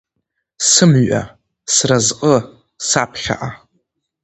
[0.69, 1.21] Сымҩа,
[1.73, 2.35] сразҟы,
[2.87, 3.49] саԥхьаҟа…